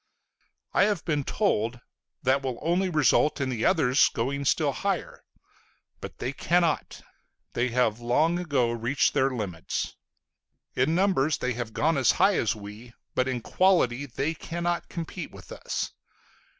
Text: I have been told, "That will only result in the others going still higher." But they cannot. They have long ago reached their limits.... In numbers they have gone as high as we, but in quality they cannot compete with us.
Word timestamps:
I 0.73 0.85
have 0.85 1.05
been 1.05 1.23
told, 1.23 1.79
"That 2.23 2.41
will 2.41 2.57
only 2.63 2.89
result 2.89 3.39
in 3.39 3.49
the 3.49 3.65
others 3.65 4.09
going 4.09 4.45
still 4.45 4.71
higher." 4.71 5.23
But 5.99 6.17
they 6.17 6.33
cannot. 6.33 7.03
They 7.53 7.67
have 7.67 7.99
long 7.99 8.39
ago 8.39 8.71
reached 8.71 9.13
their 9.13 9.29
limits.... 9.29 9.95
In 10.75 10.95
numbers 10.95 11.37
they 11.37 11.53
have 11.53 11.73
gone 11.73 11.97
as 11.97 12.13
high 12.13 12.37
as 12.37 12.55
we, 12.55 12.93
but 13.13 13.27
in 13.27 13.41
quality 13.41 14.07
they 14.07 14.33
cannot 14.33 14.89
compete 14.89 15.29
with 15.29 15.51
us. 15.51 15.91